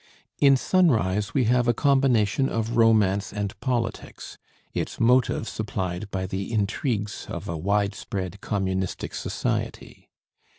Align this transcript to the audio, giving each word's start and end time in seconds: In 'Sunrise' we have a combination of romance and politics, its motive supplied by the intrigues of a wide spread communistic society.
In 0.39 0.57
'Sunrise' 0.57 1.35
we 1.35 1.43
have 1.43 1.67
a 1.67 1.75
combination 1.75 2.49
of 2.49 2.75
romance 2.75 3.31
and 3.31 3.53
politics, 3.61 4.39
its 4.73 4.99
motive 4.99 5.47
supplied 5.47 6.09
by 6.09 6.25
the 6.25 6.51
intrigues 6.51 7.27
of 7.29 7.47
a 7.47 7.55
wide 7.55 7.93
spread 7.93 8.41
communistic 8.41 9.13
society. 9.13 10.09